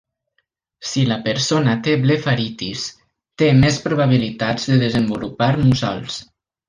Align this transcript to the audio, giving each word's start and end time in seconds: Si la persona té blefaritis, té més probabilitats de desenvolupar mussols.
Si 0.91 1.01
la 1.09 1.17
persona 1.27 1.75
té 1.87 1.93
blefaritis, 2.05 2.85
té 3.43 3.51
més 3.59 3.77
probabilitats 3.85 4.67
de 4.73 4.81
desenvolupar 4.85 5.51
mussols. 5.63 6.19